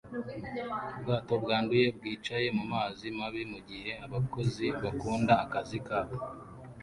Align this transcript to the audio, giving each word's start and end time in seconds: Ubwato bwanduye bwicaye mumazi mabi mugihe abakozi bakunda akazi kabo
Ubwato 0.97 1.33
bwanduye 1.43 1.85
bwicaye 1.97 2.47
mumazi 2.57 3.07
mabi 3.19 3.41
mugihe 3.51 3.91
abakozi 4.05 4.65
bakunda 4.83 5.33
akazi 5.43 5.77
kabo 5.87 6.15